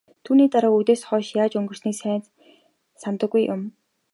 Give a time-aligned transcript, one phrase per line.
[0.23, 2.21] Түүний дараа үдээс хойш яаж өнгөрснийг сайн
[3.01, 3.61] санадаггүй юм.